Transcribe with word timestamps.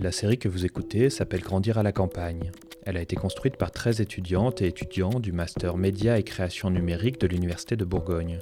La 0.00 0.12
série 0.12 0.38
que 0.38 0.48
vous 0.48 0.64
écoutez 0.64 1.10
s'appelle 1.10 1.40
Grandir 1.40 1.76
à 1.76 1.82
la 1.82 1.90
campagne. 1.90 2.52
Elle 2.84 2.96
a 2.96 3.02
été 3.02 3.16
construite 3.16 3.56
par 3.56 3.72
13 3.72 4.00
étudiantes 4.00 4.62
et 4.62 4.68
étudiants 4.68 5.18
du 5.18 5.32
master 5.32 5.76
Média 5.76 6.16
et 6.16 6.22
création 6.22 6.70
numérique 6.70 7.20
de 7.20 7.26
l'Université 7.26 7.74
de 7.74 7.84
Bourgogne. 7.84 8.38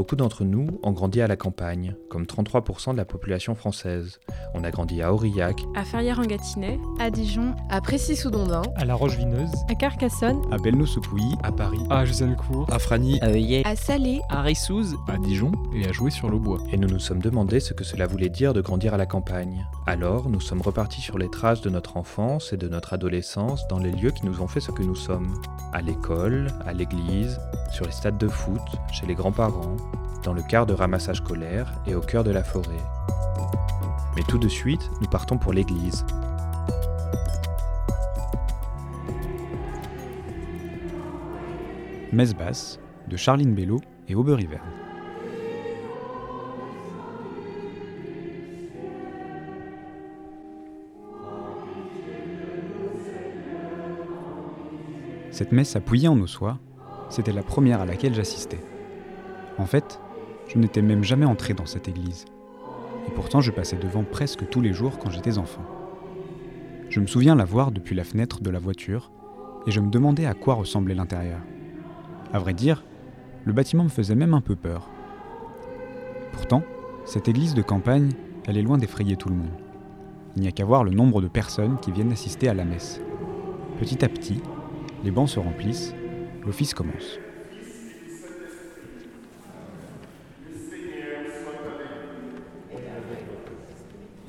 Beaucoup 0.00 0.16
d'entre 0.16 0.44
nous 0.44 0.80
ont 0.82 0.92
grandi 0.92 1.20
à 1.20 1.26
la 1.26 1.36
campagne, 1.36 1.94
comme 2.08 2.24
33% 2.24 2.92
de 2.92 2.96
la 2.96 3.04
population 3.04 3.54
française. 3.54 4.18
On 4.54 4.64
a 4.64 4.70
grandi 4.70 5.02
à 5.02 5.12
Aurillac, 5.12 5.60
à 5.74 5.84
Ferrières-en-Gâtinais, 5.84 6.80
à 6.98 7.10
Dijon, 7.10 7.54
à 7.68 7.82
Précy-sous-Dondin, 7.82 8.62
à 8.76 8.86
La 8.86 8.94
Roche-Vineuse, 8.94 9.50
à 9.68 9.74
Carcassonne, 9.74 10.40
à 10.50 10.56
Belnou-sous-Pouilly, 10.56 11.36
à 11.42 11.52
Paris, 11.52 11.82
à 11.90 12.06
Jusancourt, 12.06 12.66
à 12.72 12.78
Fragny, 12.78 13.20
à 13.20 13.28
Heuillet, 13.28 13.60
à 13.66 13.76
Salé, 13.76 14.22
à 14.30 14.40
Rissouze, 14.40 14.96
à 15.06 15.18
Dijon 15.18 15.52
et 15.74 15.86
à 15.86 15.92
Jouer-sur-le-Bois. 15.92 16.60
Et 16.72 16.78
nous 16.78 16.88
nous 16.88 16.98
sommes 16.98 17.20
demandé 17.20 17.60
ce 17.60 17.74
que 17.74 17.84
cela 17.84 18.06
voulait 18.06 18.30
dire 18.30 18.54
de 18.54 18.62
grandir 18.62 18.94
à 18.94 18.96
la 18.96 19.04
campagne. 19.04 19.66
Alors, 19.86 20.30
nous 20.30 20.40
sommes 20.40 20.62
repartis 20.62 21.02
sur 21.02 21.18
les 21.18 21.28
traces 21.28 21.60
de 21.60 21.68
notre 21.68 21.98
enfance 21.98 22.54
et 22.54 22.56
de 22.56 22.68
notre 22.68 22.94
adolescence 22.94 23.68
dans 23.68 23.78
les 23.78 23.92
lieux 23.92 24.12
qui 24.12 24.24
nous 24.24 24.40
ont 24.40 24.48
fait 24.48 24.60
ce 24.60 24.70
que 24.70 24.82
nous 24.82 24.96
sommes. 24.96 25.34
À 25.74 25.82
l'école, 25.82 26.46
à 26.64 26.72
l'église, 26.72 27.38
sur 27.70 27.84
les 27.84 27.92
stades 27.92 28.16
de 28.16 28.28
foot, 28.28 28.62
chez 28.92 29.06
les 29.06 29.14
grands-parents, 29.14 29.76
dans 30.22 30.32
le 30.32 30.42
quart 30.42 30.66
de 30.66 30.74
ramassage 30.74 31.18
scolaire 31.18 31.72
et 31.86 31.94
au 31.94 32.00
cœur 32.00 32.24
de 32.24 32.30
la 32.30 32.44
forêt. 32.44 32.84
Mais 34.16 34.22
tout 34.22 34.38
de 34.38 34.48
suite, 34.48 34.90
nous 35.00 35.08
partons 35.08 35.38
pour 35.38 35.52
l'église. 35.52 36.04
Messe 42.12 42.34
basse 42.34 42.80
de 43.08 43.16
Charline 43.16 43.54
Bello 43.54 43.80
et 44.08 44.14
Auberiver. 44.14 44.58
Cette 55.30 55.52
messe 55.52 55.74
à 55.76 55.80
en 56.08 56.20
Ossois, 56.20 56.58
c'était 57.08 57.32
la 57.32 57.42
première 57.42 57.80
à 57.80 57.86
laquelle 57.86 58.14
j'assistais. 58.14 58.58
En 59.60 59.66
fait, 59.66 60.00
je 60.48 60.58
n'étais 60.58 60.80
même 60.80 61.04
jamais 61.04 61.26
entré 61.26 61.52
dans 61.52 61.66
cette 61.66 61.86
église. 61.86 62.24
Et 63.06 63.10
pourtant, 63.10 63.42
je 63.42 63.50
passais 63.50 63.76
devant 63.76 64.04
presque 64.04 64.48
tous 64.48 64.62
les 64.62 64.72
jours 64.72 64.98
quand 64.98 65.10
j'étais 65.10 65.36
enfant. 65.36 65.60
Je 66.88 66.98
me 66.98 67.06
souviens 67.06 67.34
la 67.34 67.44
voir 67.44 67.70
depuis 67.70 67.94
la 67.94 68.04
fenêtre 68.04 68.40
de 68.40 68.48
la 68.48 68.58
voiture, 68.58 69.10
et 69.66 69.70
je 69.70 69.80
me 69.80 69.90
demandais 69.90 70.24
à 70.24 70.32
quoi 70.32 70.54
ressemblait 70.54 70.94
l'intérieur. 70.94 71.40
À 72.32 72.38
vrai 72.38 72.54
dire, 72.54 72.84
le 73.44 73.52
bâtiment 73.52 73.84
me 73.84 73.90
faisait 73.90 74.14
même 74.14 74.32
un 74.32 74.40
peu 74.40 74.56
peur. 74.56 74.88
Pourtant, 76.32 76.62
cette 77.04 77.28
église 77.28 77.52
de 77.52 77.62
campagne, 77.62 78.08
elle 78.46 78.56
est 78.56 78.62
loin 78.62 78.78
d'effrayer 78.78 79.16
tout 79.16 79.28
le 79.28 79.36
monde. 79.36 79.52
Il 80.36 80.42
n'y 80.42 80.48
a 80.48 80.52
qu'à 80.52 80.64
voir 80.64 80.84
le 80.84 80.90
nombre 80.90 81.20
de 81.20 81.28
personnes 81.28 81.76
qui 81.80 81.92
viennent 81.92 82.12
assister 82.12 82.48
à 82.48 82.54
la 82.54 82.64
messe. 82.64 82.98
Petit 83.78 84.02
à 84.06 84.08
petit, 84.08 84.40
les 85.04 85.10
bancs 85.10 85.28
se 85.28 85.38
remplissent, 85.38 85.94
l'office 86.46 86.72
commence. 86.72 87.18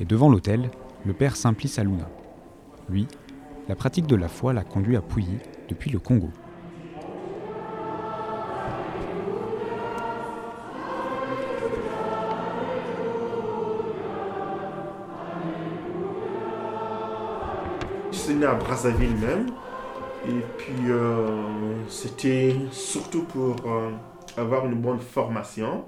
Et 0.02 0.06
devant 0.06 0.30
l'autel, 0.30 0.72
le 1.06 1.14
père 1.14 1.36
Simplice 1.36 1.78
Aluna. 1.78 2.10
Lui, 2.90 3.08
la 3.70 3.76
pratique 3.76 4.08
de 4.08 4.16
la 4.16 4.28
foi 4.28 4.52
l'a 4.52 4.64
conduit 4.64 4.98
à 4.98 5.02
Pouilly 5.02 5.38
depuis 5.70 5.92
le 5.92 6.00
Congo. 6.00 6.32
Je 18.12 18.18
suis 18.18 18.34
né 18.34 18.48
à 18.48 18.56
Brazzaville 18.56 19.16
même. 19.18 19.52
Et 20.28 20.42
puis, 20.58 20.90
euh, 20.90 21.74
c'était 21.88 22.56
surtout 22.72 23.24
pour 23.24 23.56
euh, 23.68 23.92
avoir 24.36 24.66
une 24.66 24.82
bonne 24.82 25.00
formation 25.00 25.86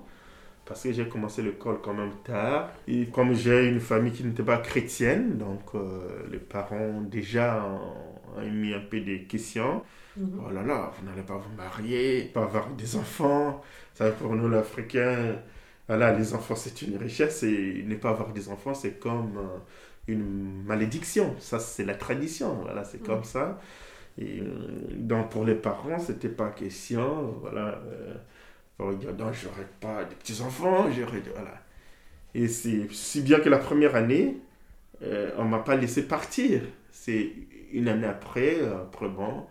parce 0.65 0.83
que 0.83 0.93
j'ai 0.93 1.07
commencé 1.07 1.41
l'école 1.41 1.79
quand 1.81 1.93
même 1.93 2.13
tard. 2.23 2.69
Et 2.87 3.07
comme 3.07 3.33
j'ai 3.33 3.67
une 3.67 3.79
famille 3.79 4.13
qui 4.13 4.23
n'était 4.23 4.43
pas 4.43 4.57
chrétienne, 4.57 5.37
donc 5.37 5.61
euh, 5.75 6.23
les 6.31 6.39
parents 6.39 7.01
déjà 7.01 7.65
ont, 7.65 8.41
mis 8.41 8.73
un 8.73 8.79
peu 8.79 8.99
des 9.01 9.23
questions. 9.23 9.83
Mhm. 10.17 10.41
Oh 10.45 10.51
là 10.51 10.63
là, 10.63 10.91
vous 10.97 11.05
n'allez 11.05 11.21
pas 11.23 11.37
vous 11.37 11.55
marier, 11.55 12.31
pas 12.33 12.43
avoir 12.43 12.69
des 12.69 12.95
enfants. 12.95 13.61
Ça, 13.93 14.09
pour 14.11 14.35
nous, 14.35 14.49
l'Africain, 14.49 15.35
voilà, 15.87 16.13
les 16.17 16.33
enfants, 16.33 16.55
c'est 16.55 16.81
une 16.81 16.97
richesse 16.97 17.43
et 17.43 17.83
ne 17.85 17.95
pas 17.95 18.11
avoir 18.11 18.31
des 18.31 18.49
enfants, 18.49 18.73
c'est 18.73 18.99
comme 18.99 19.37
euh, 19.37 19.57
une 20.07 20.63
malédiction. 20.63 21.35
Ça, 21.39 21.59
c'est 21.59 21.85
la 21.85 21.95
tradition. 21.95 22.55
Voilà, 22.63 22.83
c'est 22.85 23.03
comme 23.03 23.19
mhm. 23.19 23.23
ça. 23.25 23.59
Et 24.17 24.39
euh, 24.39 24.45
donc, 24.95 25.29
pour 25.29 25.43
les 25.43 25.55
parents, 25.55 25.99
c'était 25.99 26.29
pas 26.29 26.49
question. 26.51 27.35
Voilà 27.41 27.79
dire, 28.79 29.13
non, 29.17 29.31
j'aurais 29.31 29.67
pas 29.79 30.03
de 30.03 30.13
petits-enfants, 30.15 30.89
j'aurais... 30.91 31.21
Voilà. 31.33 31.61
Et 32.35 32.47
c'est 32.47 32.91
si 32.91 33.21
bien 33.21 33.39
que 33.39 33.49
la 33.49 33.59
première 33.59 33.95
année, 33.95 34.37
euh, 35.03 35.31
on 35.37 35.45
m'a 35.45 35.59
pas 35.59 35.75
laissé 35.75 36.07
partir. 36.07 36.61
C'est 36.91 37.31
une 37.71 37.87
année 37.87 38.07
après, 38.07 38.59
après 38.61 39.07
bon, 39.07 39.45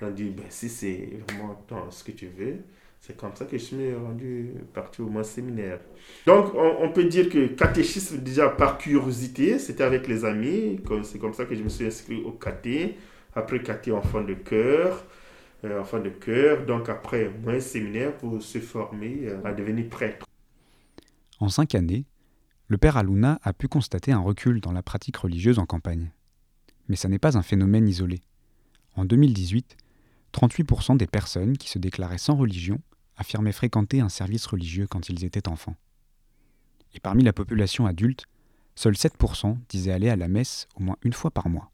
on 0.00 0.06
a 0.06 0.10
dit, 0.10 0.30
ben, 0.30 0.44
si 0.48 0.68
c'est 0.68 1.08
vraiment 1.28 1.60
ce 1.90 2.04
que 2.04 2.12
tu 2.12 2.26
veux, 2.26 2.58
c'est 3.00 3.16
comme 3.16 3.34
ça 3.34 3.44
que 3.44 3.56
je 3.56 3.62
suis 3.62 3.94
rendu 3.94 4.52
parti 4.74 5.00
au 5.00 5.06
moins 5.06 5.22
séminaire. 5.22 5.78
Donc, 6.26 6.52
on, 6.54 6.90
peut 6.90 7.04
dire 7.04 7.28
que 7.28 7.46
catéchisme, 7.46 8.18
déjà 8.18 8.48
par 8.48 8.76
curiosité, 8.76 9.58
c'était 9.58 9.84
avec 9.84 10.08
les 10.08 10.24
amis. 10.24 10.80
C'est 11.04 11.18
comme 11.18 11.32
ça 11.32 11.44
que 11.44 11.54
je 11.54 11.62
me 11.62 11.68
suis 11.68 11.86
inscrit 11.86 12.22
au 12.22 12.32
caté. 12.32 12.96
Après 13.34 13.60
caté 13.62 13.92
enfant 13.92 14.22
de 14.22 14.34
cœur 14.34 15.04
enfant 15.64 16.00
de 16.00 16.10
cœur, 16.10 16.66
donc 16.66 16.88
après 16.88 17.32
un 17.46 17.60
séminaire 17.60 18.16
pour 18.16 18.40
se 18.42 18.58
former 18.58 19.20
euh, 19.24 19.44
à 19.44 19.52
devenir 19.52 19.88
prêtre. 19.88 20.26
En 21.40 21.48
cinq 21.48 21.74
années, 21.74 22.04
le 22.68 22.78
père 22.78 22.96
Aluna 22.96 23.38
a 23.42 23.52
pu 23.52 23.68
constater 23.68 24.12
un 24.12 24.20
recul 24.20 24.60
dans 24.60 24.72
la 24.72 24.82
pratique 24.82 25.16
religieuse 25.16 25.58
en 25.58 25.66
campagne. 25.66 26.10
Mais 26.88 26.96
ça 26.96 27.08
n'est 27.08 27.18
pas 27.18 27.36
un 27.36 27.42
phénomène 27.42 27.88
isolé. 27.88 28.20
En 28.94 29.04
2018, 29.04 29.76
38% 30.32 30.96
des 30.96 31.06
personnes 31.06 31.56
qui 31.56 31.68
se 31.68 31.78
déclaraient 31.78 32.18
sans 32.18 32.36
religion 32.36 32.80
affirmaient 33.16 33.52
fréquenter 33.52 34.00
un 34.00 34.08
service 34.08 34.46
religieux 34.46 34.86
quand 34.86 35.08
ils 35.08 35.24
étaient 35.24 35.48
enfants. 35.48 35.76
Et 36.94 37.00
parmi 37.00 37.22
la 37.22 37.32
population 37.32 37.86
adulte, 37.86 38.26
seuls 38.74 38.94
7% 38.94 39.56
disaient 39.68 39.92
aller 39.92 40.08
à 40.08 40.16
la 40.16 40.28
messe 40.28 40.68
au 40.76 40.82
moins 40.82 40.96
une 41.02 41.12
fois 41.12 41.30
par 41.30 41.48
mois. 41.48 41.70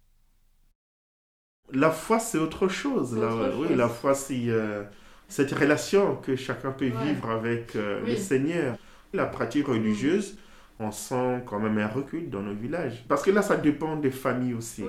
La 1.75 1.91
foi, 1.91 2.19
c'est 2.19 2.39
autre 2.39 2.69
chose. 2.69 3.19
Oui, 3.59 3.75
la 3.75 3.89
foi, 3.89 4.15
c'est 4.15 4.49
euh, 4.49 4.85
cette 5.29 5.53
relation 5.53 6.17
que 6.17 6.37
chacun 6.37 6.71
peut 6.71 6.87
vivre 6.87 7.31
avec 7.31 7.77
euh, 7.77 8.01
le 8.07 8.17
Seigneur. 8.17 8.77
La 9.13 9.27
pratique 9.27 9.69
religieuse, 9.69 10.37
on 10.81 10.91
sent 10.91 11.43
quand 11.47 11.61
même 11.61 11.79
un 11.79 11.87
recul 11.87 12.31
dans 12.31 12.43
nos 12.43 12.55
villages. 12.55 13.05
Parce 13.09 13.23
que 13.23 13.31
là, 13.31 13.43
ça 13.43 13.57
dépend 13.57 13.97
des 13.97 14.11
familles 14.11 14.55
aussi. 14.55 14.85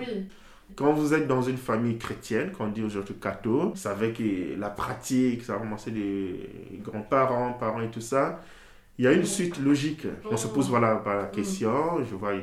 Quand 0.75 0.93
vous 0.93 1.13
êtes 1.13 1.27
dans 1.27 1.43
une 1.43 1.57
famille 1.57 1.97
chrétienne, 1.97 2.51
quand 2.57 2.65
on 2.65 2.69
dit 2.69 2.81
aujourd'hui 2.81 3.15
catho, 3.21 3.73
savez 3.75 4.13
que 4.13 4.59
la 4.59 4.69
pratique, 4.69 5.43
ça 5.43 5.55
a 5.55 5.57
commencé 5.59 5.91
des 5.91 6.49
grands-parents, 6.83 7.53
parents 7.53 7.81
et 7.81 7.91
tout 7.91 8.01
ça, 8.01 8.41
il 8.97 9.05
y 9.05 9.07
a 9.07 9.11
une 9.11 9.25
suite 9.25 9.59
logique. 9.59 10.07
On 10.29 10.37
se 10.37 10.47
pose 10.47 10.69
voilà, 10.69 11.01
la 11.05 11.23
mm. 11.23 11.31
question, 11.31 12.03
je 12.03 12.15
vois, 12.15 12.33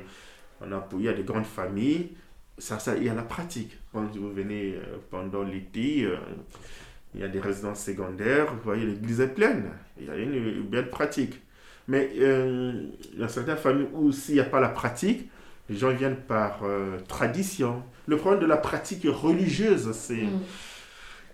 on 0.61 0.73
a, 0.73 0.89
il 0.99 1.03
y 1.03 1.09
a 1.09 1.13
des 1.13 1.25
grandes 1.25 1.47
familles, 1.47 2.11
ça, 2.59 2.79
ça, 2.79 2.97
il 2.97 3.05
y 3.05 3.09
a 3.09 3.15
la 3.15 3.23
pratique. 3.23 3.77
Quand 3.93 4.05
vous 4.15 4.33
venez 4.33 4.75
euh, 4.75 4.99
pendant 5.11 5.43
l'été, 5.43 6.05
euh, 6.05 6.17
il 7.15 7.21
y 7.21 7.25
a 7.25 7.29
des 7.29 7.41
résidences 7.41 7.85
secondaires, 7.85 8.55
vous 8.55 8.61
voyez, 8.65 8.87
l'église 8.87 9.21
est 9.21 9.35
pleine. 9.35 9.71
Il 9.99 10.07
y 10.07 10.11
a 10.11 10.17
une, 10.17 10.63
belle 10.63 10.91
pratique. 10.91 11.41
Mais 11.89 12.11
euh, 12.19 12.87
il 13.13 13.21
y 13.21 13.25
a 13.25 13.29
certaines 13.29 13.57
familles 13.57 13.89
où 13.93 14.13
s'il 14.13 14.35
n'y 14.35 14.41
a 14.41 14.45
pas 14.45 14.61
la 14.61 14.69
pratique, 14.69 15.29
les 15.69 15.77
gens 15.77 15.91
viennent 15.91 16.17
par 16.17 16.61
tradition. 17.09 17.83
Le 18.07 18.17
problème 18.17 18.41
de 18.41 18.47
la 18.47 18.57
pratique 18.57 19.07
religieuse, 19.07 19.93
c'est 19.93 20.25
mm. 20.25 20.41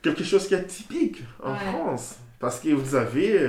quelque 0.02 0.22
chose 0.22 0.46
qui 0.46 0.54
est 0.54 0.66
typique 0.66 1.22
en 1.42 1.54
France. 1.54 2.16
Parce 2.38 2.60
que 2.60 2.68
vous 2.68 2.94
avez, 2.94 3.40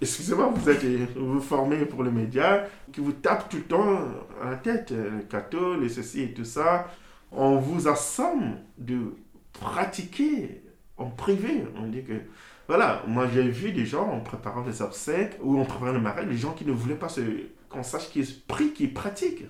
excusez-moi, 0.00 0.52
vous 0.54 0.70
êtes 0.70 0.82
vous 1.16 1.40
formez 1.40 1.84
pour 1.84 2.02
le 2.02 2.10
média, 2.10 2.66
qui 2.92 3.00
vous 3.00 3.12
tape 3.12 3.48
tout 3.50 3.58
le 3.58 3.64
temps 3.64 3.98
à 4.42 4.50
la 4.50 4.56
tête, 4.56 4.92
le 4.92 5.24
catho, 5.28 5.78
les 5.78 5.88
ceci 5.88 6.22
et 6.22 6.32
tout 6.32 6.44
ça 6.44 6.86
on 7.32 7.56
vous 7.56 7.88
assomme 7.88 8.56
de 8.78 9.14
pratiquer 9.52 10.62
en 10.96 11.10
privé. 11.10 11.64
On 11.76 11.86
dit 11.86 12.02
que, 12.02 12.14
voilà, 12.68 13.02
moi 13.06 13.26
j'ai 13.32 13.42
vu 13.42 13.72
des 13.72 13.86
gens 13.86 14.08
en 14.08 14.20
préparant 14.20 14.62
des 14.62 14.82
obsèques 14.82 15.36
ou 15.42 15.58
en 15.58 15.64
préparant 15.64 15.92
le 15.92 16.00
mariage, 16.00 16.26
des 16.26 16.36
gens 16.36 16.52
qui 16.52 16.64
ne 16.64 16.72
voulaient 16.72 16.94
pas 16.94 17.08
qu'on 17.68 17.82
sache 17.82 18.10
qui 18.10 18.20
est 18.20 18.46
pris, 18.46 18.72
qui 18.72 18.88
pratique. 18.88 19.44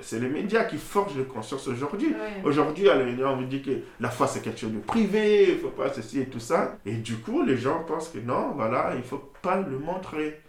C'est 0.00 0.20
les 0.20 0.28
médias 0.28 0.64
qui 0.64 0.76
forgent 0.76 1.16
les 1.16 1.24
conscience 1.24 1.66
aujourd'hui. 1.66 2.14
Aujourd'hui, 2.44 2.88
à 2.90 2.96
on 2.96 3.36
vous 3.36 3.44
dit 3.44 3.62
que 3.62 3.70
la 4.00 4.10
foi 4.10 4.26
c'est 4.26 4.42
quelque 4.42 4.60
chose 4.60 4.72
de 4.72 4.80
privé, 4.80 5.48
il 5.48 5.54
ne 5.54 5.60
faut 5.60 5.68
pas 5.68 5.92
ceci 5.92 6.20
et 6.20 6.26
tout 6.26 6.40
ça. 6.40 6.76
Et 6.84 6.94
du 6.94 7.16
coup, 7.16 7.42
les 7.42 7.56
gens 7.56 7.82
pensent 7.84 8.08
que 8.08 8.18
non, 8.18 8.52
voilà, 8.54 8.90
il 8.94 8.98
ne 8.98 9.02
faut 9.02 9.32
pas 9.40 9.60
le 9.60 9.78
montrer. 9.78 10.40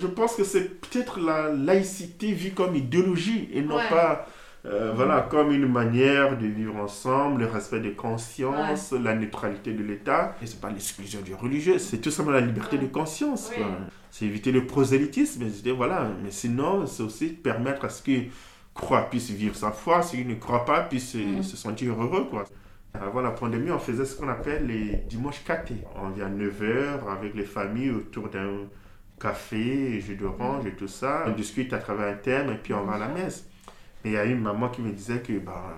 Je 0.00 0.06
pense 0.06 0.34
que 0.34 0.44
c'est 0.44 0.80
peut-être 0.80 1.20
la 1.20 1.52
laïcité 1.52 2.32
vue 2.32 2.52
comme 2.52 2.74
idéologie 2.74 3.50
et 3.52 3.60
non 3.60 3.78
pas 3.90 4.26
Euh, 4.66 4.92
voilà, 4.94 5.22
comme 5.22 5.52
une 5.52 5.66
manière 5.66 6.36
de 6.36 6.46
vivre 6.46 6.76
ensemble, 6.76 7.40
le 7.40 7.46
respect 7.46 7.80
des 7.80 7.92
consciences, 7.92 8.92
la 8.92 9.14
neutralité 9.14 9.72
de 9.72 9.82
l'État. 9.82 10.36
Et 10.42 10.46
c'est 10.46 10.60
pas 10.60 10.70
l'exclusion 10.70 11.20
du 11.22 11.34
religieux, 11.34 11.78
c'est 11.78 11.98
tout 11.98 12.10
simplement 12.10 12.38
la 12.38 12.46
liberté 12.46 12.76
de 12.76 12.86
conscience. 12.86 13.50
C'est 14.10 14.26
éviter 14.26 14.52
le 14.52 14.66
prosélytisme. 14.66 15.44
voilà. 15.76 16.10
Mais 16.22 16.30
sinon, 16.30 16.86
c'est 16.86 17.02
aussi 17.02 17.28
permettre 17.28 17.84
à 17.84 17.88
ce 17.88 18.02
que 18.02 18.26
croient 18.74 19.08
puisse 19.08 19.30
vivre 19.30 19.56
sa 19.56 19.72
foi, 19.72 20.02
ceux 20.02 20.18
qui 20.18 20.24
ne 20.24 20.34
croient 20.34 20.64
pas 20.64 20.82
puissent 20.82 21.14
mm. 21.14 21.42
se 21.42 21.56
sentir 21.56 22.00
heureux. 22.00 22.26
Quoi. 22.28 22.44
Avant 22.94 23.20
la 23.20 23.30
pandémie, 23.30 23.70
on 23.70 23.78
faisait 23.78 24.04
ce 24.04 24.16
qu'on 24.16 24.28
appelle 24.28 24.66
les 24.66 24.96
dimanches 25.08 25.44
cathés. 25.44 25.82
On 25.96 26.10
vient 26.10 26.26
à 26.26 26.30
9h 26.30 27.08
avec 27.10 27.34
les 27.34 27.44
familles 27.44 27.90
autour 27.90 28.28
d'un 28.28 28.66
café, 29.20 30.00
jus 30.00 30.16
d'orange 30.16 30.66
et 30.66 30.72
tout 30.72 30.88
ça. 30.88 31.24
On 31.26 31.32
discute 31.32 31.72
à 31.72 31.78
travers 31.78 32.08
un 32.08 32.16
thème 32.16 32.50
et 32.50 32.56
puis 32.56 32.74
on 32.74 32.84
va 32.84 32.94
à 32.94 32.98
la 32.98 33.08
messe. 33.08 33.49
Et 34.04 34.08
il 34.08 34.12
y 34.12 34.16
a 34.16 34.24
une 34.24 34.40
maman 34.40 34.68
qui 34.68 34.80
me 34.82 34.92
disait 34.92 35.20
que 35.20 35.38
bah, 35.38 35.76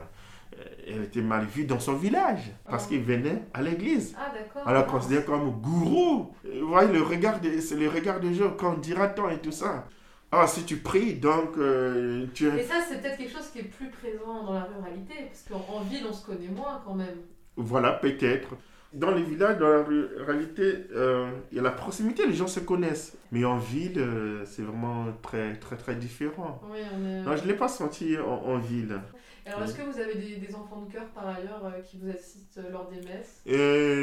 elle 0.86 1.04
était 1.04 1.22
mal 1.22 1.44
vue 1.46 1.64
dans 1.64 1.80
son 1.80 1.94
village 1.94 2.52
parce 2.68 2.86
qu'il 2.86 3.02
venait 3.02 3.42
à 3.52 3.62
l'église. 3.62 4.14
Ah, 4.18 4.32
d'accord. 4.32 4.62
On 4.66 4.72
la 4.72 4.82
considère 4.82 5.24
comme 5.24 5.50
gourou. 5.60 6.34
Vous 6.44 6.68
voyez, 6.68 6.92
le 6.92 7.02
regard 7.02 7.40
c'est 7.60 7.76
le 7.76 7.88
regard 7.88 8.20
des 8.20 8.34
gens, 8.34 8.52
quand 8.56 8.78
dira-t-on 8.78 9.28
et 9.30 9.38
tout 9.38 9.52
ça. 9.52 9.86
Ah, 10.34 10.46
si 10.46 10.64
tu 10.64 10.78
pries, 10.78 11.14
donc 11.14 11.58
euh, 11.58 12.26
tu 12.32 12.46
Et 12.46 12.62
ça, 12.62 12.76
c'est 12.88 13.02
peut-être 13.02 13.18
quelque 13.18 13.32
chose 13.32 13.50
qui 13.52 13.58
est 13.58 13.64
plus 13.64 13.90
présent 13.90 14.44
dans 14.44 14.54
la 14.54 14.64
ruralité, 14.64 15.12
parce 15.26 15.42
qu'en 15.42 15.80
ville, 15.82 16.06
on 16.08 16.12
se 16.12 16.24
connaît 16.24 16.48
moins 16.48 16.80
quand 16.86 16.94
même. 16.94 17.18
Voilà, 17.56 17.92
peut-être. 17.92 18.48
Dans 18.94 19.10
les 19.10 19.22
villages, 19.22 19.58
dans 19.58 19.68
la 19.68 19.82
ruralité, 19.82 20.86
euh, 20.94 21.30
il 21.50 21.56
y 21.56 21.60
a 21.60 21.62
la 21.62 21.70
proximité, 21.70 22.26
les 22.26 22.34
gens 22.34 22.46
se 22.46 22.60
connaissent. 22.60 23.16
Mais 23.30 23.44
en 23.44 23.56
ville, 23.56 23.98
euh, 23.98 24.44
c'est 24.44 24.62
vraiment 24.62 25.06
très, 25.22 25.56
très, 25.56 25.76
très 25.76 25.94
différent. 25.94 26.60
Oui, 26.70 26.78
on 26.94 27.06
est... 27.06 27.22
Non, 27.22 27.36
je 27.36 27.42
ne 27.42 27.48
l'ai 27.48 27.56
pas 27.56 27.68
senti 27.68 28.18
en 28.18 28.58
ville. 28.58 29.00
Alors, 29.46 29.62
est-ce 29.62 29.74
que 29.74 29.82
vous 29.82 29.98
avez 29.98 30.14
des, 30.14 30.54
enfants 30.54 30.82
de 30.82 30.92
cœur 30.92 31.06
par 31.14 31.26
ailleurs 31.26 31.62
euh, 31.64 31.80
qui 31.80 31.98
vous 31.98 32.10
assistent 32.10 32.60
lors 32.70 32.90
des 32.90 33.00
messes? 33.00 33.42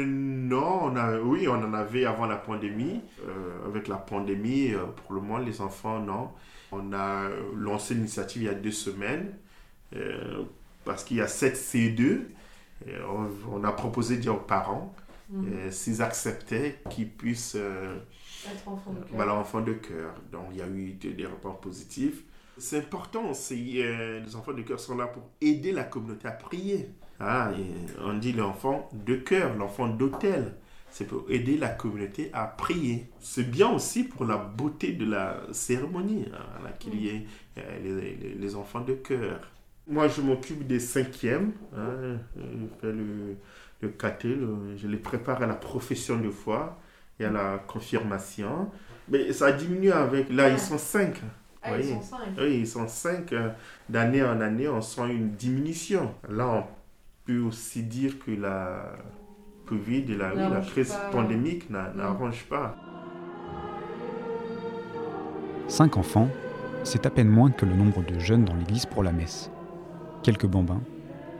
Non, 0.06 0.80
on 0.82 0.96
a, 0.96 1.18
oui, 1.18 1.46
on 1.46 1.52
en 1.52 1.72
avait 1.72 2.04
avant 2.04 2.26
la 2.26 2.36
pandémie. 2.36 3.00
avec 3.64 3.86
la 3.86 3.96
pandémie, 3.96 4.72
pour 4.96 5.14
le 5.14 5.20
moment, 5.20 5.38
les 5.38 5.60
enfants, 5.60 6.00
non. 6.00 6.30
On 6.72 6.92
a 6.92 7.28
lancé 7.56 7.94
l'initiative 7.94 8.42
il 8.42 8.46
y 8.46 8.48
a 8.48 8.54
deux 8.54 8.70
semaines 8.72 9.34
parce 10.84 11.04
qu'il 11.04 11.18
y 11.18 11.20
a 11.20 11.28
7 11.28 11.56
C2. 11.56 12.22
On, 13.50 13.64
a 13.64 13.72
proposé 13.72 14.16
dire 14.16 14.34
aux 14.34 14.38
parents 14.38 14.94
mhm. 15.30 15.70
s'ils 15.70 16.02
acceptaient 16.02 16.80
qu'ils 16.90 17.10
puissent 17.10 17.56
être 17.56 18.68
enfants 18.68 18.92
de 18.92 19.00
cœur. 19.00 19.08
Voilà, 19.12 19.34
enfants 19.34 19.60
de 19.60 19.72
cœur. 19.74 20.14
Donc, 20.32 20.46
il 20.52 20.58
y 20.58 20.62
a 20.62 20.68
eu 20.68 20.92
des, 20.92 21.12
des 21.12 21.26
rapports 21.26 21.60
positifs. 21.60 22.24
C'est 22.60 22.78
important, 22.78 23.32
euh, 23.52 24.20
les 24.20 24.36
enfants 24.36 24.52
de 24.52 24.60
cœur 24.60 24.78
sont 24.78 24.94
là 24.94 25.06
pour 25.06 25.22
aider 25.40 25.72
la 25.72 25.84
communauté 25.84 26.28
à 26.28 26.32
prier. 26.32 26.90
Ah, 27.18 27.52
on 28.02 28.14
dit 28.14 28.32
l'enfant 28.32 28.88
de 28.92 29.16
cœur, 29.16 29.56
l'enfant 29.56 29.88
d'autel. 29.88 30.54
C'est 30.90 31.06
pour 31.06 31.24
aider 31.30 31.56
la 31.56 31.68
communauté 31.68 32.30
à 32.34 32.44
prier. 32.44 33.08
C'est 33.18 33.50
bien 33.50 33.70
aussi 33.70 34.04
pour 34.04 34.26
la 34.26 34.36
beauté 34.36 34.92
de 34.92 35.06
la 35.06 35.40
cérémonie, 35.52 36.26
hein, 36.34 36.68
qu'il 36.78 37.00
y 37.00 37.08
ait 37.08 37.26
euh, 37.58 38.34
les, 38.38 38.56
enfants 38.56 38.80
de 38.80 38.94
cœur. 38.94 39.40
Moi, 39.90 40.06
je 40.06 40.20
m'occupe 40.22 40.66
des 40.68 40.78
cinquièmes. 40.78 41.50
Hein, 41.76 42.18
je 42.36 42.42
fais 42.80 42.92
le, 42.92 43.36
le 43.82 44.76
je 44.76 44.86
les 44.86 44.96
prépare 44.96 45.42
à 45.42 45.46
la 45.46 45.54
profession 45.54 46.16
de 46.16 46.30
foi 46.30 46.78
et 47.18 47.24
à 47.24 47.30
la 47.30 47.58
confirmation. 47.66 48.70
Mais 49.08 49.32
ça 49.32 49.50
diminue 49.50 49.90
avec. 49.90 50.30
Là, 50.30 50.48
ils 50.48 50.60
sont 50.60 50.78
cinq. 50.78 51.20
Ah, 51.62 51.76
ils 51.76 51.88
sont 51.88 52.02
cinq. 52.02 52.18
Oui, 52.38 52.58
ils 52.60 52.66
sont 52.68 52.86
cinq. 52.86 53.32
Euh, 53.32 53.50
d'année 53.88 54.22
en 54.22 54.40
année, 54.40 54.68
on 54.68 54.80
sent 54.80 55.08
une 55.10 55.32
diminution. 55.32 56.14
Là, 56.28 56.46
on 56.46 56.64
peut 57.24 57.40
aussi 57.40 57.82
dire 57.82 58.18
que 58.24 58.30
la 58.30 58.96
Covid 59.66 60.04
et 60.08 60.16
la, 60.16 60.32
la 60.34 60.60
crise 60.60 60.96
pandémique 61.10 61.68
mm. 61.68 61.96
n'arrangent 61.96 62.46
pas. 62.48 62.76
Cinq 65.66 65.96
enfants, 65.96 66.28
c'est 66.84 67.06
à 67.06 67.10
peine 67.10 67.28
moins 67.28 67.50
que 67.50 67.66
le 67.66 67.74
nombre 67.74 68.04
de 68.04 68.18
jeunes 68.20 68.44
dans 68.44 68.54
l'église 68.54 68.86
pour 68.86 69.02
la 69.02 69.12
messe. 69.12 69.50
Quelques 70.22 70.46
bambins, 70.46 70.82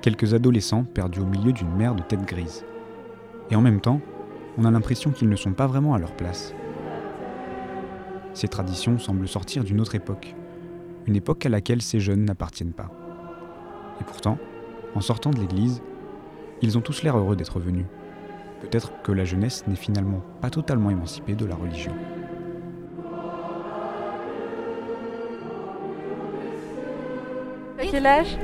quelques 0.01 0.33
adolescents 0.33 0.85
perdus 0.85 1.21
au 1.21 1.27
milieu 1.27 1.53
d'une 1.53 1.71
mer 1.75 1.95
de 1.95 2.03
têtes 2.03 2.25
grises. 2.25 2.65
Et 3.51 3.57
en 3.57 3.61
même 3.61 3.83
temps, 3.83 4.01
on 4.57 4.65
a 4.65 4.71
l'impression 4.71 5.11
qu'ils 5.11 5.29
ne 5.29 5.37
sont 5.37 5.53
pas 5.53 5.67
vraiment 5.67 5.95
à 5.95 5.99
leur 5.99 6.17
place. 6.17 6.55
Ces 8.33 8.49
traditions 8.49 8.99
semblent 8.99 9.29
sortir 9.29 9.65
d'une 9.65 9.83
autre 9.83 9.97
époque, 9.97 10.35
une 11.07 11.17
époque 11.17 11.45
à 11.45 11.51
laquelle 11.51 11.83
ces 11.83 12.01
jeunes 12.01 12.25
n'appartiennent 12.25 12.73
pas. 12.73 12.91
Et 14.01 14.05
pourtant, 14.05 14.39
en 14.95 15.03
sortant 15.03 15.31
de 15.31 15.41
l'église, 15.41 15.83
ils 16.63 16.79
ont 16.79 16.83
tous 16.83 17.03
l'air 17.03 17.19
heureux 17.19 17.37
d'être 17.37 17.61
venus. 17.61 17.87
Peut-être 18.63 18.93
que 19.03 19.13
la 19.13 19.27
jeunesse 19.27 19.67
n'est 19.67 19.77
finalement 19.77 20.23
pas 20.41 20.49
totalement 20.49 20.91
émancipée 20.91 21.35
de 21.35 21.45
la 21.45 21.55
religion. 21.55 21.93
quel 27.91 28.07
âge? 28.07 28.37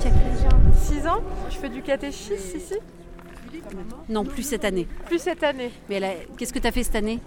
6 0.00 1.06
ans 1.06 1.22
Tu 1.50 1.58
fais 1.58 1.68
du 1.68 1.82
catéchisme 1.82 2.56
ici 2.56 2.74
Non, 4.08 4.24
plus 4.24 4.42
cette 4.42 4.64
année. 4.64 4.86
Plus 5.06 5.18
cette 5.18 5.42
année. 5.42 5.70
Mais 5.88 6.26
qu'est-ce 6.36 6.52
que 6.52 6.58
tu 6.58 6.66
as 6.66 6.72
fait 6.72 6.84
cette 6.84 6.96
année 6.96 7.20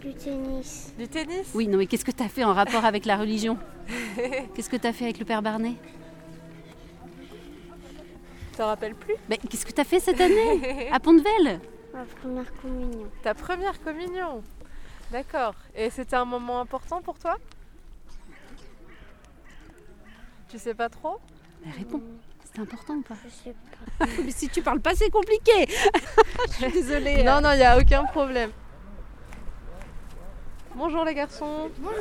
du 0.00 0.14
tennis. 0.14 0.92
Du 0.96 1.08
tennis 1.08 1.50
Oui, 1.52 1.66
non, 1.66 1.78
mais 1.78 1.86
qu'est-ce 1.86 2.04
que 2.04 2.12
tu 2.12 2.22
as 2.22 2.28
fait 2.28 2.44
en 2.44 2.54
rapport 2.54 2.84
avec 2.84 3.06
la 3.06 3.16
religion 3.16 3.58
Qu'est-ce 4.54 4.70
que 4.70 4.76
tu 4.76 4.86
as 4.86 4.92
fait 4.92 5.04
avec 5.04 5.18
le 5.18 5.24
père 5.24 5.42
Barnet 5.42 5.74
Tu 8.52 8.56
t'en 8.56 8.66
rappelles 8.66 8.94
plus 8.94 9.16
Mais 9.28 9.36
qu'est-ce 9.38 9.66
que 9.66 9.72
tu 9.72 9.80
as 9.80 9.84
fait 9.84 9.98
cette 9.98 10.20
année 10.20 10.88
À 10.92 11.00
Pont-de-Vel 11.00 11.60
Ma 11.92 12.04
première 12.04 12.54
communion. 12.60 13.06
Ta 13.22 13.34
première 13.34 13.80
communion 13.80 14.42
D'accord. 15.10 15.54
Et 15.74 15.90
c'était 15.90 16.16
un 16.16 16.24
moment 16.24 16.60
important 16.60 17.00
pour 17.00 17.18
toi? 17.18 17.36
Tu 20.48 20.58
sais 20.58 20.74
pas 20.74 20.88
trop? 20.88 21.18
Mais 21.66 21.72
Réponds. 21.72 22.00
C'est 22.54 22.62
important 22.62 22.94
ou 22.94 23.02
pas 23.02 23.16
Je 23.24 23.50
sais 23.50 23.54
pas. 23.98 24.06
Mais 24.24 24.30
si 24.30 24.48
tu 24.48 24.62
parles 24.62 24.80
pas, 24.80 24.94
c'est 24.94 25.10
compliqué 25.10 25.66
Je 26.48 26.52
suis 26.52 26.72
désolée. 26.72 27.22
Non, 27.22 27.40
non, 27.40 27.50
il 27.52 27.58
n'y 27.58 27.64
a 27.64 27.76
aucun 27.76 28.04
problème. 28.04 28.50
Bonjour 30.76 31.04
les 31.04 31.14
garçons. 31.14 31.70
Bonjour. 31.78 31.98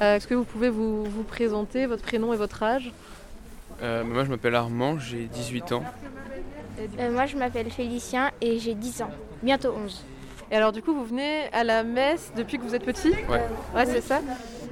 Euh, 0.00 0.16
est-ce 0.16 0.26
que 0.26 0.34
vous 0.34 0.44
pouvez 0.44 0.70
vous, 0.70 1.04
présenter, 1.28 1.86
votre 1.86 2.02
prénom 2.02 2.32
et 2.32 2.36
votre 2.36 2.62
âge? 2.62 2.92
Euh, 3.82 4.04
Moi 4.04 4.24
je 4.24 4.30
m'appelle 4.30 4.54
Armand, 4.54 4.98
j'ai 4.98 5.26
18 5.26 5.72
ans. 5.72 5.82
Euh, 6.98 7.10
moi 7.10 7.26
je 7.26 7.36
m'appelle 7.36 7.70
Félicien 7.70 8.30
et 8.40 8.58
j'ai 8.60 8.74
10 8.74 9.02
ans, 9.02 9.10
bientôt 9.42 9.74
11. 9.76 10.04
Et 10.52 10.56
alors 10.56 10.70
du 10.70 10.82
coup 10.82 10.94
vous 10.94 11.04
venez 11.04 11.52
à 11.52 11.64
la 11.64 11.82
messe 11.82 12.32
depuis 12.36 12.58
que 12.58 12.62
vous 12.62 12.74
êtes 12.74 12.84
petit? 12.84 13.10
Ouais. 13.28 13.42
Ouais 13.74 13.86
c'est 13.86 14.00
ça. 14.00 14.20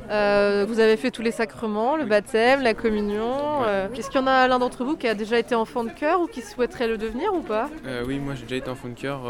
Vous 0.08 0.80
avez 0.80 0.96
fait 0.96 1.10
tous 1.10 1.22
les 1.22 1.30
sacrements, 1.30 1.96
le 1.96 2.04
baptême, 2.04 2.62
la 2.62 2.74
communion. 2.74 3.64
Est-ce 3.94 4.10
qu'il 4.10 4.20
y 4.20 4.24
en 4.24 4.26
a 4.26 4.48
l'un 4.48 4.58
d'entre 4.58 4.84
vous 4.84 4.96
qui 4.96 5.08
a 5.08 5.14
déjà 5.14 5.38
été 5.38 5.54
enfant 5.54 5.84
de 5.84 5.90
cœur 5.90 6.20
ou 6.20 6.26
qui 6.26 6.42
souhaiterait 6.42 6.88
le 6.88 6.98
devenir 6.98 7.34
ou 7.34 7.40
pas? 7.40 7.68
Oui, 8.06 8.18
moi 8.18 8.34
j'ai 8.34 8.42
déjà 8.42 8.56
été 8.56 8.70
enfant 8.70 8.88
de 8.88 8.94
cœur 8.94 9.22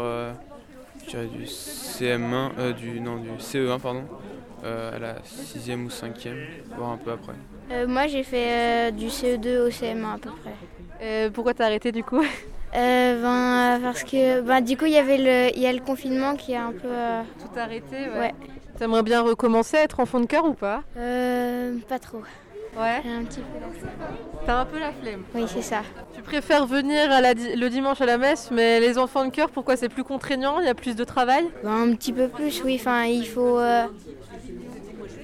du 1.11 1.45
CM1, 1.45 2.51
euh, 2.57 2.73
du, 2.73 2.99
non, 2.99 3.17
du 3.17 3.29
CE1 3.39 3.79
pardon, 3.79 4.03
euh, 4.63 4.95
à 4.95 4.99
la 4.99 5.15
6e 5.19 5.85
ou 5.85 5.89
5e, 5.89 6.35
voire 6.75 6.91
un 6.91 6.97
peu 6.97 7.11
après. 7.11 7.33
Euh, 7.71 7.87
moi 7.87 8.07
j'ai 8.07 8.23
fait 8.23 8.91
du 8.93 9.07
CE2 9.07 9.67
au 9.67 9.69
CM1 9.69 10.15
à 10.15 10.17
peu 10.17 10.29
près. 10.41 11.29
pourquoi 11.31 11.53
t'as 11.53 11.65
arrêté 11.65 11.91
du 11.91 12.03
coup? 12.03 12.23
Ben, 12.73 13.79
Parce 13.81 14.03
que 14.03 14.41
ben, 14.41 14.61
du 14.61 14.77
coup 14.77 14.85
il 14.85 14.93
y 14.93 14.97
avait 14.97 15.17
le, 15.17 15.57
y 15.57 15.65
a 15.65 15.73
le 15.73 15.79
confinement 15.79 16.35
qui 16.35 16.55
a 16.55 16.65
un 16.65 16.71
peu... 16.71 16.89
Tout 17.39 17.59
arrêté 17.59 18.09
ouais. 18.09 18.19
ouais. 18.19 18.33
T'aimerais 18.77 19.03
bien 19.03 19.21
recommencer 19.21 19.77
à 19.77 19.83
être 19.83 19.99
enfant 19.99 20.19
de 20.19 20.25
cœur 20.25 20.45
ou 20.45 20.53
pas? 20.53 20.83
Pas 20.95 21.99
trop. 21.99 22.23
Ouais. 22.77 23.01
J'ai 23.03 23.11
un 23.11 23.23
petit 23.23 23.39
peu 23.39 23.59
la 23.59 23.71
flemme. 23.71 24.15
T'as 24.45 24.59
un 24.61 24.65
peu 24.65 24.79
la 24.79 24.91
flemme 24.91 25.23
Oui, 25.35 25.43
c'est 25.47 25.61
ça. 25.61 25.81
Tu 26.15 26.21
préfères 26.21 26.65
venir 26.65 27.09
le 27.09 27.67
dimanche 27.69 28.01
à 28.01 28.05
la 28.05 28.17
messe, 28.17 28.49
mais 28.51 28.79
les 28.79 28.97
enfants 28.97 29.25
de 29.25 29.29
cœur, 29.29 29.49
pourquoi 29.49 29.77
c'est 29.77 29.89
plus 29.89 30.03
contraignant? 30.03 30.59
Il 30.59 30.65
y 30.65 30.69
a 30.69 30.73
plus 30.73 30.95
de 30.95 31.03
travail? 31.03 31.45
Ben, 31.63 31.89
Un 31.89 31.95
petit 31.95 32.13
peu 32.13 32.27
plus, 32.27 32.63
oui. 32.63 32.77
Enfin, 32.79 33.03
il 33.03 33.27
faut 33.27 33.59
euh, 33.59 33.85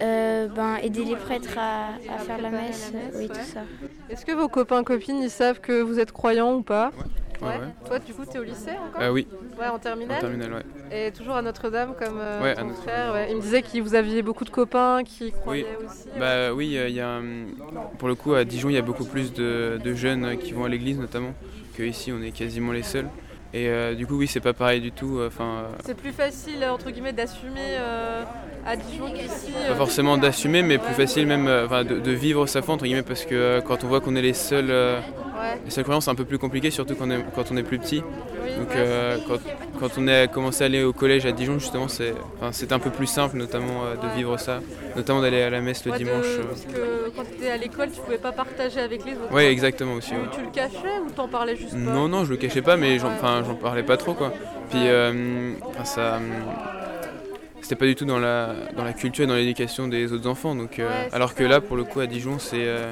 euh, 0.01 0.47
ben, 0.47 0.77
aider 0.83 1.03
les 1.03 1.15
prêtres 1.15 1.57
à, 1.57 2.19
faire 2.19 2.41
la 2.41 2.49
messe, 2.49 2.91
oui, 3.15 3.27
tout 3.27 3.35
ça. 3.35 3.61
Est-ce 4.09 4.25
que 4.25 4.31
vos 4.31 4.47
copains, 4.47 4.83
copines, 4.83 5.21
ils 5.21 5.31
savent 5.31 5.59
que 5.59 5.81
vous 5.81 5.99
êtes 5.99 6.11
croyants 6.11 6.53
ou 6.53 6.61
pas? 6.61 6.91
Ouais. 7.41 7.59
Toi, 7.85 7.99
du 7.99 8.13
coup, 8.13 8.25
tu 8.25 8.37
es 8.37 8.39
au 8.39 8.43
lycée 8.43 8.71
encore 8.71 9.01
euh, 9.01 9.11
Oui. 9.11 9.27
Ouais, 9.59 9.67
en 9.67 9.79
terminale 9.79 10.17
En 10.17 10.21
terminale, 10.21 10.53
ouais. 10.53 11.07
Et 11.07 11.11
toujours 11.11 11.35
à 11.35 11.41
Notre-Dame 11.41 11.93
comme 11.97 12.19
euh, 12.19 12.41
ouais, 12.41 12.55
ton 12.55 12.69
frère. 12.73 13.13
Ouais. 13.13 13.27
Il 13.29 13.37
me 13.37 13.41
disait 13.41 13.61
que 13.61 13.79
vous 13.79 13.95
aviez 13.95 14.21
beaucoup 14.21 14.45
de 14.45 14.49
copains 14.49 15.03
qui 15.03 15.31
croyaient 15.31 15.65
oui. 15.79 15.85
aussi. 15.85 16.07
Bah 16.19 16.53
oui, 16.53 16.77
il 16.87 16.95
y 16.95 16.99
a, 16.99 17.21
pour 17.97 18.07
le 18.07 18.15
coup, 18.15 18.33
à 18.33 18.43
Dijon, 18.43 18.69
il 18.69 18.75
y 18.75 18.77
a 18.77 18.81
beaucoup 18.81 19.05
plus 19.05 19.33
de, 19.33 19.93
jeunes 19.93 20.37
qui 20.37 20.53
vont 20.53 20.65
à 20.65 20.69
l'église 20.69 20.99
notamment, 20.99 21.33
qu'ici, 21.75 22.11
on 22.11 22.21
est 22.21 22.31
quasiment 22.31 22.71
les 22.71 22.83
seuls. 22.83 23.07
Et 23.51 23.67
euh, 23.67 23.95
du 23.95 24.05
coup, 24.05 24.15
oui, 24.17 24.27
c'est 24.27 24.39
pas 24.39 24.53
pareil 24.53 24.79
du 24.79 24.91
tout. 24.91 25.19
Enfin, 25.25 25.63
euh, 25.63 25.69
C'est 25.83 25.97
plus 25.97 26.11
facile, 26.11 26.63
entre 26.65 26.91
guillemets, 26.91 27.13
d'assumer 27.13 27.77
euh, 27.79 28.23
à 28.65 28.75
Dijon 28.75 29.11
qu'ici. 29.11 29.51
pas 29.51 29.71
euh, 29.71 29.75
forcément 29.75 30.17
d'assumer, 30.17 30.61
mais 30.61 30.77
plus 30.77 30.93
facile 30.93 31.25
même 31.25 31.47
euh, 31.47 31.83
de, 31.83 31.99
de 31.99 32.11
vivre 32.11 32.45
sa 32.45 32.61
foi 32.61 32.75
entre 32.75 32.85
guillemets, 32.85 33.01
parce 33.01 33.25
que 33.25 33.33
euh, 33.33 33.61
quand 33.61 33.83
on 33.83 33.87
voit 33.87 34.01
qu'on 34.01 34.15
est 34.15 34.21
les 34.21 34.33
seuls, 34.33 34.69
euh, 34.69 34.99
Ouais, 35.39 35.55
les 35.63 35.71
c'est 35.71 36.09
un 36.09 36.15
peu 36.15 36.25
plus 36.25 36.37
compliqué, 36.37 36.69
surtout 36.69 36.95
quand 36.95 37.05
on 37.07 37.11
est, 37.11 37.23
quand 37.33 37.51
on 37.51 37.57
est 37.57 37.63
plus 37.63 37.79
petit. 37.79 38.03
oui, 38.43 38.55
Donc 38.57 38.69
ouais. 38.69 38.75
euh, 38.77 39.17
quand, 39.27 39.37
quand 39.79 39.89
on 39.97 40.07
a 40.07 40.27
commencé 40.27 40.63
à 40.63 40.65
aller 40.65 40.83
au 40.83 40.91
collège 40.91 41.25
à 41.25 41.31
Dijon, 41.31 41.59
justement, 41.59 41.87
c'est, 41.87 42.13
enfin, 42.37 42.51
c'était 42.51 42.73
un 42.73 42.79
peu 42.79 42.89
plus 42.89 43.07
simple, 43.07 43.37
notamment 43.37 43.85
euh, 43.85 43.95
de 43.95 44.01
Ouais. 44.07 44.15
vivre 44.15 44.37
ça, 44.37 44.59
notamment 44.95 45.21
d'aller 45.21 45.41
à 45.41 45.49
la 45.49 45.61
messe 45.61 45.85
le 45.85 45.93
de- 45.93 45.97
dimanche. 45.97 46.25
euh. 46.25 46.43
Parce 46.49 46.61
que 46.65 47.09
quand 47.15 47.23
tu 47.23 47.35
étais 47.37 47.51
à 47.51 47.57
l'école, 47.57 47.89
tu 47.91 48.01
pouvais 48.01 48.17
pas 48.17 48.31
partager 48.33 48.79
avec 48.81 49.05
les 49.05 49.13
autres. 49.13 49.31
Ouais, 49.33 49.49
exactement 49.51 49.93
aussi. 49.93 50.13
Tu, 50.33 50.41
le 50.41 50.49
cachais 50.51 50.99
ou 51.05 51.09
t'en 51.11 51.27
parlais 51.27 51.55
juste 51.55 51.71
pas 51.73 51.77
Non, 51.77 52.07
non, 52.09 52.25
je 52.25 52.31
le 52.31 52.37
cachais 52.37 52.61
pas, 52.61 52.75
mais 52.75 52.99
j'en, 52.99 53.11
j'en 53.43 53.55
parlais 53.55 53.83
pas 53.83 53.97
trop, 53.97 54.13
quoi. 54.13 54.33
Puis, 54.69 54.79
euh, 54.87 55.53
ça, 55.85 56.19
c'était 57.61 57.75
pas 57.75 57.85
du 57.85 57.95
tout 57.95 58.05
dans 58.05 58.19
la, 58.19 58.53
dans 58.75 58.83
la 58.83 58.93
culture 58.93 59.23
et 59.23 59.27
dans 59.27 59.35
l'éducation 59.35 59.87
des 59.87 60.11
autres 60.11 60.27
enfants. 60.27 60.55
Donc, 60.55 60.79
euh, 60.79 60.87
Ouais, 60.89 61.09
alors 61.13 61.33
que 61.35 61.43
là, 61.43 61.61
pour 61.61 61.77
le 61.77 61.83
coup, 61.83 61.99
à 62.01 62.07
Dijon, 62.07 62.39
c'est, 62.39 62.57
euh, 62.65 62.91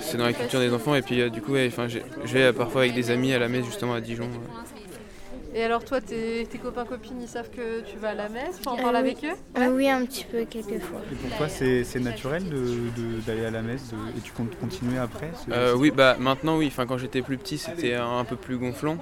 c'est 0.00 0.16
dans 0.16 0.24
la 0.24 0.32
culture 0.32 0.60
des 0.60 0.72
enfants. 0.72 0.94
Et 0.94 1.02
puis, 1.02 1.20
euh, 1.20 1.28
du 1.30 1.40
coup, 1.42 1.52
ouais, 1.52 1.66
enfin, 1.68 1.88
j'ai- 1.88 2.02
je 2.24 2.32
vais 2.32 2.42
euh, 2.44 2.52
parfois 2.52 2.82
avec 2.82 2.94
des 2.94 3.10
amis 3.10 3.32
à 3.32 3.38
la 3.38 3.48
messe, 3.48 3.64
justement, 3.66 3.94
à 3.94 4.00
Dijon. 4.00 4.24
euh. 4.24 5.58
Et 5.58 5.62
alors 5.62 5.82
toi, 5.84 6.02
tes, 6.02 6.46
tes 6.50 6.58
copains 6.58 6.84
copines, 6.84 7.16
ils 7.22 7.28
savent 7.28 7.48
que 7.48 7.80
tu 7.80 7.96
vas 7.96 8.10
à 8.10 8.14
la 8.14 8.28
messe, 8.28 8.60
tu 8.60 8.68
en 8.68 8.74
Euh, 8.76 8.82
parles 8.82 8.96
oui. 8.96 9.00
avec 9.00 9.24
eux 9.24 9.36
Euh, 9.58 9.68
oui, 9.74 9.88
un 9.88 10.04
petit 10.04 10.24
peu, 10.30 10.44
quelquefois. 10.44 11.00
Et 11.10 11.14
pour 11.14 11.34
toi, 11.38 11.48
c'est 11.48 11.98
naturel 12.00 12.44
d'aller 12.44 12.60
de, 12.94 13.20
d'aller 13.26 13.44
à 13.46 13.50
la 13.50 13.62
messe 13.62 13.88
de- 13.90 14.18
et 14.18 14.20
tu 14.22 14.32
comptes 14.32 14.58
continuer 14.60 14.98
après 14.98 15.30
Euh, 15.50 15.74
oui, 15.74 15.90
bah 15.90 16.16
maintenant, 16.20 16.58
oui. 16.58 16.66
Enfin, 16.66 16.84
quand 16.84 16.98
j'étais 16.98 17.22
plus 17.22 17.38
petit, 17.38 17.56
c'était 17.56 17.94
un, 17.94 18.18
un 18.18 18.24
peu 18.24 18.36
plus 18.36 18.58
gonflant. 18.58 18.98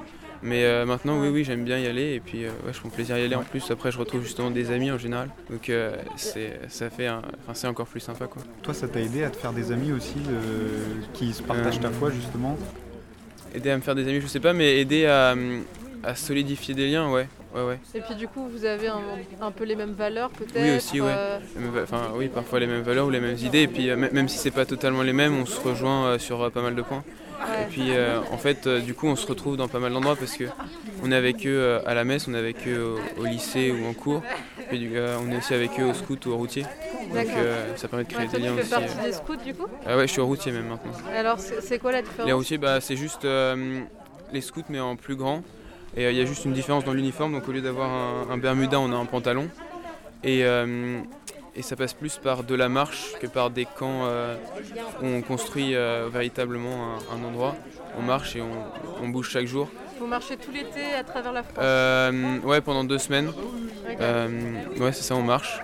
Mais 0.46 0.64
euh, 0.64 0.84
maintenant, 0.84 1.18
oui, 1.20 1.28
oui, 1.28 1.42
j'aime 1.42 1.64
bien 1.64 1.78
y 1.78 1.86
aller. 1.86 2.12
Et 2.14 2.20
puis, 2.20 2.44
euh, 2.44 2.48
ouais, 2.66 2.72
je 2.74 2.78
prends 2.78 2.90
plaisir 2.90 3.16
à 3.16 3.18
y 3.18 3.24
aller. 3.24 3.34
En 3.34 3.42
plus, 3.42 3.70
après, 3.70 3.90
je 3.90 3.98
retrouve 3.98 4.22
justement 4.22 4.50
des 4.50 4.70
amis 4.70 4.90
en 4.90 4.98
général. 4.98 5.30
Donc, 5.50 5.70
euh, 5.70 5.96
c'est, 6.16 6.60
ça 6.68 6.90
fait, 6.90 7.06
un- 7.06 7.22
enfin, 7.42 7.54
c'est 7.54 7.66
encore 7.66 7.86
plus 7.86 8.00
sympa, 8.00 8.26
quoi. 8.26 8.42
Toi, 8.62 8.74
ça 8.74 8.86
t'a 8.86 9.00
aidé 9.00 9.24
à 9.24 9.30
te 9.30 9.36
faire 9.38 9.54
des 9.54 9.72
amis 9.72 9.92
aussi 9.92 10.16
euh, 10.28 10.84
qui 11.14 11.32
se 11.32 11.42
partagent 11.42 11.80
ta 11.80 11.90
foi 11.90 12.10
justement? 12.10 12.58
Aider 13.54 13.70
à 13.70 13.76
me 13.76 13.82
faire 13.82 13.94
des 13.94 14.06
amis, 14.06 14.20
je 14.20 14.26
sais 14.26 14.40
pas, 14.40 14.52
mais 14.52 14.80
aider 14.80 15.06
à, 15.06 15.32
hum, 15.32 15.62
à 16.02 16.14
solidifier 16.14 16.74
des 16.74 16.90
liens, 16.90 17.10
ouais. 17.10 17.26
Ouais, 17.54 17.62
ouais. 17.62 17.78
Et 17.94 18.00
puis 18.00 18.14
du 18.16 18.26
coup, 18.26 18.49
vous 18.49 18.64
avez 18.64 18.88
un, 18.88 19.00
un 19.40 19.50
peu 19.52 19.62
les 19.64 19.76
mêmes 19.76 19.92
valeurs 19.92 20.30
peut-être 20.30 20.61
Oui, 20.61 20.76
aussi, 20.76 21.00
ouais. 21.00 21.14
euh, 21.16 21.38
Enfin, 21.82 22.11
oui, 22.16 22.28
parfois 22.28 22.58
les 22.58 22.66
mêmes 22.66 22.82
valeurs 22.82 23.06
ou 23.06 23.11
les 23.11 23.20
mêmes 23.20 23.37
idées. 23.38 23.62
Et 23.62 23.68
puis, 23.68 23.88
euh, 23.90 23.96
même- 23.96 24.28
si 24.28 24.38
c'est 24.38 24.50
pas 24.50 24.66
totalement 24.66 25.02
les 25.02 25.12
mêmes, 25.12 25.37
on 25.37 25.46
se 25.46 25.61
rejoint 25.61 26.06
euh, 26.06 26.18
sur 26.18 26.50
pas 26.50 26.62
mal 26.62 26.75
de 26.75 26.82
points. 26.82 27.04
Et 27.61 27.64
puis, 27.70 27.92
euh, 27.92 28.20
en 28.32 28.38
fait, 28.38 28.66
euh, 28.66 28.80
du 28.80 28.94
coup, 28.94 29.06
on 29.06 29.14
se 29.16 29.26
retrouve 29.26 29.56
dans 29.56 29.68
pas 29.68 29.78
mal 29.78 29.92
d'endroits 29.92 30.16
parce 30.16 30.37
que 30.37 30.44
on 31.02 31.12
est 31.12 31.16
avec 31.16 31.46
eux 31.46 31.50
euh, 31.56 31.80
à 31.87 31.94
la 31.94 32.02
messe, 32.04 32.26
on 32.26 32.34
est 32.34 32.38
avec 32.38 32.66
eux 32.66 32.99
au, 33.18 33.20
au 33.20 33.25
lycée 33.25 33.70
ou 33.70 33.87
en 33.87 33.92
cours. 33.94 34.23
Et 34.73 34.78
du, 34.78 34.96
euh, 34.96 35.16
on 35.25 35.30
est 35.30 35.37
aussi 35.37 35.54
avec 35.54 35.78
eux 35.78 35.84
au 35.84 35.94
scout 35.94 36.26
ou 36.26 36.32
au 36.32 36.37
routier. 36.37 36.62
Donc, 36.62 37.28
ça 37.76 37.87
permet 37.87 38.04
de 38.04 38.08
créer 38.08 38.25
Ouais, 38.25 38.30
toi, 38.30 38.38
des 38.38 38.44
tu 38.46 38.50
liens 38.50 38.54
fais 38.56 38.62
aussi. 38.62 38.70
partie 38.70 38.99
des 39.06 39.12
scouts 39.12 39.37
du 39.37 39.54
coup? 39.54 39.66
Ah 39.87 39.96
ouais, 39.96 40.06
je 40.08 40.12
suis 40.12 40.20
au 40.20 40.26
routier 40.26 40.50
même 40.50 40.66
maintenant. 40.66 40.92
Alors 41.14 41.38
c'est 41.38 41.78
quoi 41.78 41.92
la 41.92 42.02
différence? 42.02 42.26
Les 42.26 42.32
routiers, 42.32 42.58
bah, 42.58 42.80
c'est 42.80 42.96
juste 42.96 43.25
les 44.32 44.40
scouts 44.40 44.62
mais 44.70 44.80
en 44.80 44.96
plus 44.96 45.14
grand. 45.14 45.42
Et 45.96 46.06
euh, 46.06 46.10
il 46.10 46.16
y 46.18 46.20
a 46.20 46.24
juste 46.24 46.44
une 46.44 46.52
différence 46.52 46.84
dans 46.84 46.92
l'uniforme. 46.92 47.32
Donc 47.32 47.48
au 47.48 47.52
lieu 47.52 47.60
d'avoir 47.60 47.90
un, 47.90 48.30
un 48.30 48.38
bermuda, 48.38 48.80
on 48.80 48.92
a 48.92 48.96
un 48.96 49.06
pantalon. 49.06 49.48
Et, 50.22 50.44
euh, 50.44 51.00
et 51.54 51.62
ça 51.62 51.76
passe 51.76 51.94
plus 51.94 52.16
par 52.18 52.42
de 52.44 52.54
la 52.54 52.68
marche 52.68 53.12
que 53.20 53.26
par 53.26 53.50
des 53.50 53.64
camps 53.64 54.02
euh, 54.06 54.36
où 55.02 55.06
on 55.06 55.22
construit 55.22 55.74
véritablement 56.12 56.96
un, 57.12 57.16
un 57.16 57.24
endroit. 57.28 57.54
On 57.98 58.02
marche 58.02 58.34
et 58.34 58.40
on, 58.42 58.50
on 59.04 59.08
bouge 59.08 59.30
chaque 59.30 59.46
jour. 59.46 59.68
Vous 60.00 60.06
marchez 60.08 60.36
tout 60.36 60.50
l'été 60.50 60.94
à 60.98 61.04
travers 61.04 61.32
la 61.32 61.42
France 61.44 61.58
Euh, 61.60 62.38
ouais, 62.40 62.60
pendant 62.60 62.82
deux 62.82 62.98
semaines. 62.98 63.32
Euh, 64.00 64.28
ouais, 64.80 64.92
c'est 64.92 65.02
ça, 65.04 65.14
on 65.14 65.22
marche. 65.22 65.60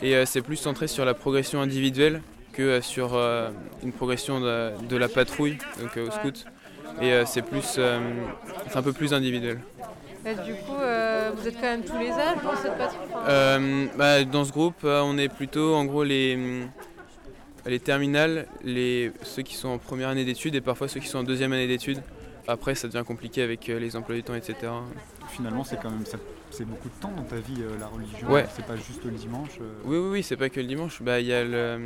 Et 0.00 0.14
euh, 0.16 0.24
c'est 0.24 0.40
plus 0.40 0.56
centré 0.56 0.86
sur 0.88 1.04
la 1.04 1.12
progression 1.12 1.60
individuelle 1.60 2.22
que 2.54 2.80
sur 2.80 3.14
une 3.84 3.92
progression 3.92 4.40
de, 4.40 4.70
de 4.88 4.96
la 4.96 5.08
patrouille, 5.08 5.58
donc 5.80 5.96
au 5.96 6.10
Ouais. 6.10 6.44
Et 7.00 7.12
euh, 7.12 7.24
c'est 7.26 7.42
plus, 7.42 7.76
euh, 7.78 7.98
c'est 8.68 8.76
un 8.76 8.82
peu 8.82 8.92
plus 8.92 9.12
individuel. 9.14 9.60
Et 10.26 10.34
du 10.34 10.54
coup, 10.54 10.74
euh, 10.80 11.30
vous 11.34 11.46
êtes 11.46 11.54
quand 11.54 11.62
même 11.62 11.84
tous 11.84 11.96
les 11.98 12.10
âges 12.10 12.42
dans 12.42 12.56
cette 12.56 12.76
patrouille 12.76 13.06
Enfin, 13.14 13.24
Euh, 13.28 13.86
bah, 13.96 14.24
dans 14.24 14.44
ce 14.44 14.52
groupe, 14.52 14.82
on 14.84 15.16
est 15.16 15.28
plutôt 15.28 15.74
en 15.74 15.84
gros 15.84 16.02
les, 16.04 16.38
les 17.66 17.80
terminales, 17.80 18.46
les, 18.62 19.12
ceux 19.22 19.42
qui 19.42 19.54
sont 19.54 19.68
en 19.68 19.78
première 19.78 20.08
année 20.08 20.24
d'études 20.24 20.54
et 20.54 20.60
parfois 20.60 20.88
ceux 20.88 21.00
qui 21.00 21.06
sont 21.08 21.18
en 21.18 21.22
deuxième 21.24 21.52
année 21.52 21.66
d'études. 21.68 22.02
Après, 22.46 22.74
ça 22.74 22.88
devient 22.88 23.04
compliqué 23.06 23.42
avec 23.42 23.66
les 23.68 23.94
emplois 23.96 24.14
du 24.16 24.22
temps, 24.22 24.34
etc. 24.34 24.54
Finalement, 25.28 25.64
c'est 25.64 25.78
quand 25.80 25.90
même 25.90 26.06
ça- 26.06 26.18
c'est 26.50 26.64
beaucoup 26.64 26.88
de 26.88 26.94
temps 27.00 27.12
dans 27.14 27.22
ta 27.24 27.36
vie 27.36 27.62
la 27.78 27.86
religion. 27.86 28.28
Ouais. 28.28 28.46
C'est 28.56 28.64
pas 28.64 28.76
juste 28.76 29.04
le 29.04 29.10
dimanche. 29.12 29.50
Oui, 29.84 29.98
oui, 29.98 30.08
oui, 30.12 30.22
c'est 30.22 30.36
pas 30.36 30.48
que 30.48 30.58
le 30.60 30.66
dimanche. 30.66 31.02
Bah, 31.02 31.20
il 31.20 31.26
y 31.26 31.32
a 31.34 31.44
le, 31.44 31.78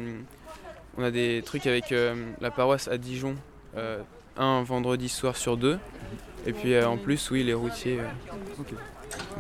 on 0.97 1.03
a 1.03 1.11
des 1.11 1.43
trucs 1.45 1.67
avec 1.67 1.91
euh, 1.93 2.15
la 2.41 2.51
paroisse 2.53 2.87
à 2.89 2.97
Dijon, 2.97 3.35
euh, 3.77 3.99
un 4.37 4.63
vendredi 4.63 5.09
soir 5.09 5.37
sur 5.37 5.57
deux. 5.57 5.79
Et 6.47 6.53
puis 6.53 6.75
euh, 6.75 6.89
en 6.89 6.97
plus, 6.97 7.31
oui, 7.31 7.45
les 7.45 7.55
routiers. 7.55 8.01
euh, 8.01 8.63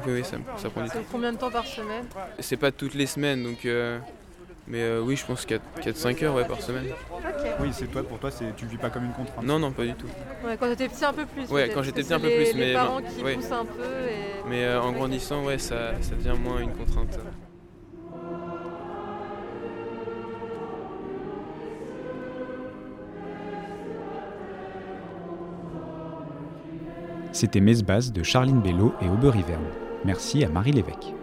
oui, 0.06 0.12
oui, 0.14 0.24
ça, 0.24 0.36
ça 0.56 0.70
prend 0.70 0.82
du 0.82 0.88
temps. 0.88 0.94
c'est 0.98 1.10
combien 1.10 1.32
de 1.32 1.38
temps 1.38 1.50
par 1.50 1.66
semaine? 1.66 2.04
C'est 2.38 2.56
pas 2.56 2.70
toutes 2.72 2.94
les 2.94 3.06
semaines, 3.06 3.42
donc. 3.42 3.64
euh, 3.64 3.98
mais 4.68 4.80
euh, 4.80 5.00
oui, 5.02 5.16
je 5.16 5.26
pense 5.26 5.44
4-5 5.44 6.22
heures 6.24 6.34
ouais, 6.36 6.44
par 6.44 6.60
semaine. 6.60 6.86
Ok. 7.10 7.20
Oui, 7.60 7.70
c'est 7.72 7.88
toi 7.90 8.04
pour 8.04 8.18
toi, 8.20 8.30
c'est 8.30 8.54
tu 8.56 8.64
vis 8.66 8.76
pas 8.76 8.90
comme 8.90 9.04
une 9.04 9.12
contrainte. 9.12 9.44
Non, 9.44 9.58
non, 9.58 9.72
pas 9.72 9.84
du 9.84 9.94
tout. 9.94 10.06
Ouais, 10.46 10.56
quand 10.58 10.68
t'étais 10.68 10.88
petit 10.88 11.04
un 11.04 11.12
peu 11.12 11.26
plus. 11.26 11.48
Ouais, 11.50 11.68
quand 11.74 11.82
j'étais 11.82 12.02
petit 12.02 12.14
un 12.14 12.20
peu 12.20 12.28
les- 12.28 12.36
plus, 12.36 12.52
Les 12.58 12.66
mais 12.66 12.72
parents 12.74 13.00
ma- 13.00 13.08
qui 13.08 13.22
ouais. 13.24 13.34
poussent 13.34 13.50
un 13.50 13.64
peu 13.64 13.82
et. 13.82 14.48
Mais 14.48 14.64
euh, 14.64 14.80
en 14.80 14.92
grandissant, 14.92 15.44
ouais, 15.44 15.58
ça, 15.58 15.92
ça 16.00 16.14
devient 16.14 16.38
moins 16.38 16.60
une 16.60 16.72
contrainte. 16.72 17.18
C'était 27.32 27.60
Mesbaz 27.60 28.12
de 28.12 28.22
Charline 28.22 28.60
Bello 28.60 28.94
et 29.00 29.08
Aubert 29.08 29.34
Merci 30.04 30.44
à 30.44 30.48
Marie 30.48 30.72
Lévesque. 30.72 31.14